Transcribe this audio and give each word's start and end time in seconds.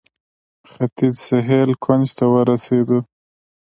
ختیځ 0.71 1.15
سهیل 1.27 1.69
کونج 1.83 2.07
ته 2.17 2.25
ورسېدو. 2.33 2.99